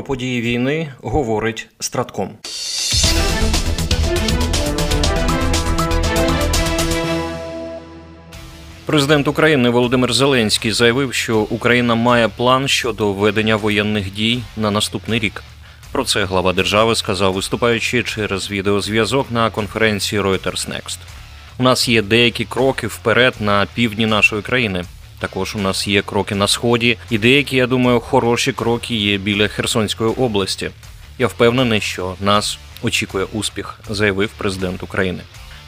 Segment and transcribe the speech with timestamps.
[0.00, 2.30] Про події війни говорить Стратком.
[8.86, 15.18] Президент України Володимир Зеленський заявив, що Україна має план щодо ведення воєнних дій на наступний
[15.18, 15.42] рік.
[15.92, 20.98] Про це глава держави сказав, виступаючи через відеозв'язок на конференції Reuters Next.
[21.58, 24.84] У нас є деякі кроки вперед на півдні нашої країни.
[25.20, 29.48] Також у нас є кроки на сході, і деякі, я думаю, хороші кроки є біля
[29.48, 30.70] Херсонської області.
[31.18, 35.20] Я впевнений, що нас очікує успіх, заявив президент України.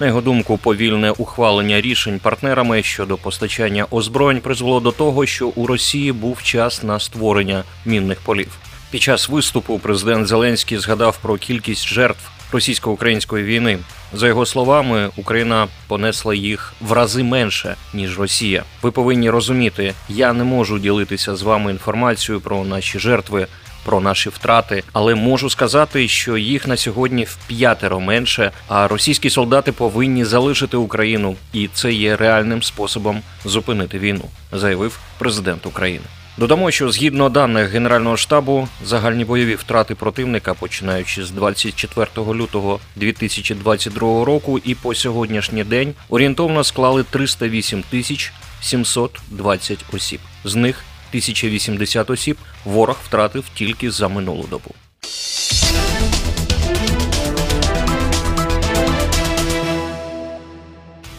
[0.00, 5.66] На його думку, повільне ухвалення рішень партнерами щодо постачання озброєнь призвело до того, що у
[5.66, 8.58] Росії був час на створення мінних полів.
[8.90, 13.78] Під час виступу президент Зеленський згадав про кількість жертв російсько-української війни.
[14.12, 18.64] За його словами, Україна понесла їх в рази менше ніж Росія.
[18.82, 23.46] Ви повинні розуміти, я не можу ділитися з вами інформацією про наші жертви.
[23.84, 28.50] Про наші втрати, але можу сказати, що їх на сьогодні в п'ятеро менше.
[28.68, 35.66] А російські солдати повинні залишити Україну, і це є реальним способом зупинити війну, заявив президент
[35.66, 36.04] України.
[36.38, 44.24] Додамо, що згідно даних Генерального штабу, загальні бойові втрати противника, починаючи з 24 лютого 2022
[44.24, 50.20] року і по сьогоднішній день, орієнтовно склали 308 тисяч 720 осіб.
[50.44, 54.74] З них 1080 осіб ворог втратив тільки за минулу добу.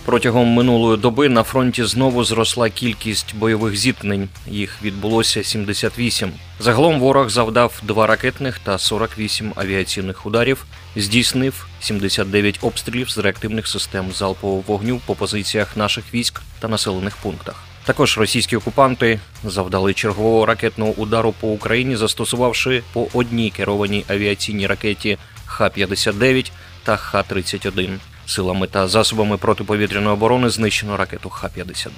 [0.05, 4.29] Протягом минулої доби на фронті знову зросла кількість бойових зіткнень.
[4.47, 6.31] Їх відбулося 78.
[6.59, 14.11] Загалом ворог завдав два ракетних та 48 авіаційних ударів, здійснив 79 обстрілів з реактивних систем
[14.11, 17.63] залпового вогню по позиціях наших військ та населених пунктах.
[17.85, 25.17] Також російські окупанти завдали чергового ракетного удару по Україні, застосувавши по одній керованій авіаційній ракеті
[25.45, 26.51] Х-59
[26.83, 27.97] та Х-31.
[28.31, 31.89] Силами та засобами протиповітряної оборони знищено ракету Х-59.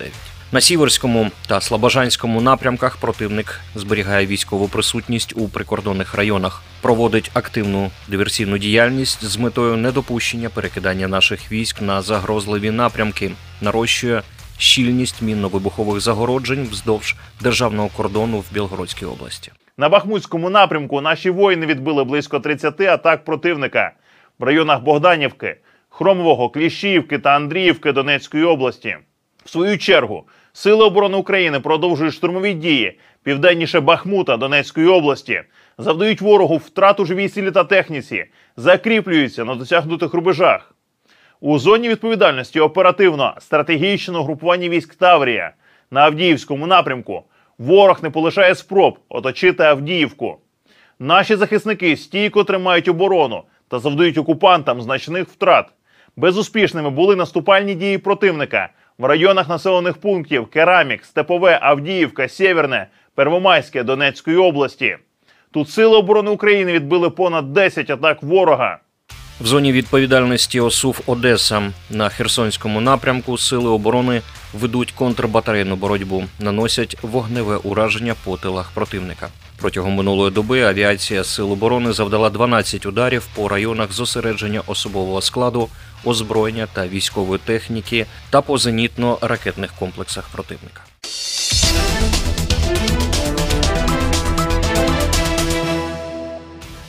[0.52, 8.58] На Сіверському та Слобожанському напрямках противник зберігає військову присутність у прикордонних районах, проводить активну диверсійну
[8.58, 14.22] діяльність з метою недопущення перекидання наших військ на загрозливі напрямки, нарощує
[14.58, 19.52] щільність мінно-вибухових загороджень вздовж державного кордону в Білгородській області.
[19.78, 23.92] На Бахмутському напрямку наші воїни відбили близько 30 атак противника
[24.40, 25.58] в районах Богданівки,
[25.96, 28.98] Хромового, Кліщіївки та Андріївки Донецької області.
[29.46, 30.24] В свою чергу
[30.54, 35.42] Сили оборони України продовжують штурмові дії південніше Бахмута Донецької області,
[35.78, 38.26] завдають ворогу втрату живій силі та техніці,
[38.58, 40.76] закріплюються на досягнутих рубежах.
[41.40, 45.54] У зоні відповідальності оперативно стратегічного групування військ Таврія
[45.92, 47.24] на Авдіївському напрямку
[47.58, 50.38] ворог не полишає спроб оточити Авдіївку.
[51.00, 55.66] Наші захисники стійко тримають оборону та завдають окупантам значних втрат.
[56.16, 64.38] Безуспішними були наступальні дії противника в районах населених пунктів Керамік, Степове, Авдіївка, Сєверне, Первомайське Донецької
[64.38, 64.98] області.
[65.52, 68.80] Тут сили оборони України відбили понад 10 атак ворога.
[69.42, 74.22] В зоні відповідальності ОСУВ Одеса на Херсонському напрямку сили оборони
[74.54, 79.30] ведуть контрбатарейну боротьбу, наносять вогневе ураження по тилах противника.
[79.64, 85.70] Протягом минулої доби авіація сил оборони завдала 12 ударів по районах зосередження особового складу,
[86.06, 90.82] озброєння та військової техніки та по зенітно-ракетних комплексах противника.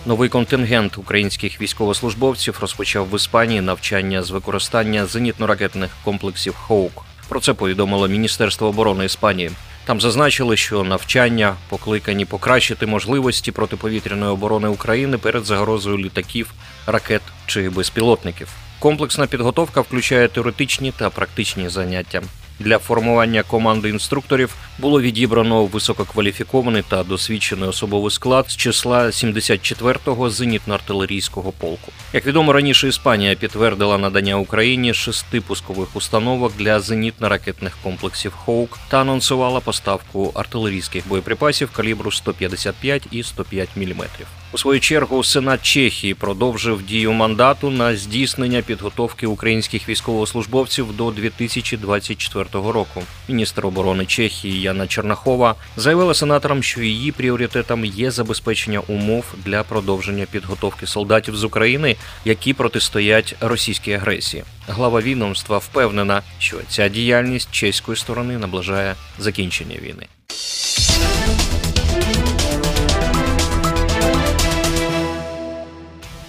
[0.06, 7.04] Новий контингент українських військовослужбовців розпочав в Іспанії навчання з використання зенітно-ракетних комплексів Хоук.
[7.28, 9.50] Про це повідомило Міністерство оборони Іспанії.
[9.84, 16.54] Там зазначили, що навчання покликані покращити можливості протиповітряної оборони України перед загрозою літаків,
[16.86, 18.48] ракет чи безпілотників.
[18.78, 22.22] Комплексна підготовка включає теоретичні та практичні заняття.
[22.60, 31.52] Для формування команди інструкторів було відібрано висококваліфікований та досвідчений особовий склад з числа 74-го зенітно-артилерійського
[31.58, 31.92] полку.
[32.12, 39.00] Як відомо раніше, Іспанія підтвердила надання Україні шести пускових установок для зенітно-ракетних комплексів Хоук та
[39.00, 44.04] анонсувала поставку артилерійських боєприпасів калібру 155 і 105 мм.
[44.52, 52.44] У свою чергу Сенат Чехії продовжив дію мандату на здійснення підготовки українських військовослужбовців до 2024
[52.52, 53.02] року.
[53.28, 60.26] Міністр оборони Чехії Яна Чернахова заявила сенаторам, що її пріоритетом є забезпечення умов для продовження
[60.30, 64.44] підготовки солдатів з України, які протистоять російській агресії.
[64.68, 70.06] Глава відомства впевнена, що ця діяльність чеської сторони наближає закінчення війни.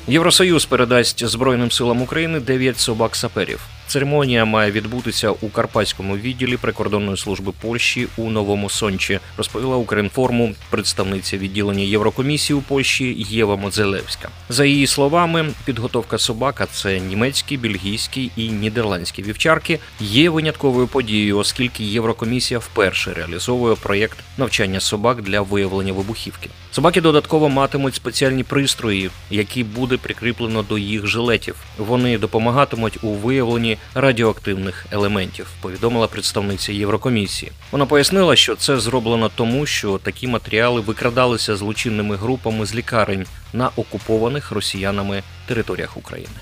[0.08, 3.75] Євросоюз передасть Збройним силам України 9 собак саперів.
[3.88, 11.38] Церемонія має відбутися у карпатському відділі прикордонної служби Польщі у Новому Сончі, розповіла Укрінформу представниця
[11.38, 14.30] відділення Єврокомісії у Польщі Єва Модзелевська.
[14.50, 21.84] За її словами, підготовка собака це німецькі, бельгійські і нідерландські вівчарки є винятковою подією, оскільки
[21.84, 26.50] Єврокомісія вперше реалізовує проєкт навчання собак для виявлення вибухівки.
[26.72, 31.56] Собаки додатково матимуть спеціальні пристрої, які буде прикріплено до їх жилетів.
[31.78, 37.52] Вони допомагатимуть у виявленні радіоактивних елементів, повідомила представниця Єврокомісії.
[37.72, 43.70] Вона пояснила, що це зроблено тому, що такі матеріали викрадалися злочинними групами з лікарень на
[43.76, 46.36] окупованих росіянами територіях України.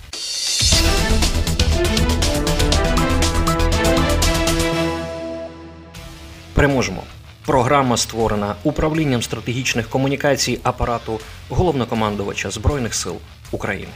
[6.54, 7.04] Переможемо.
[7.46, 11.20] Програма створена управлінням стратегічних комунікацій апарату
[11.50, 13.16] головнокомандувача Збройних сил
[13.52, 13.92] України.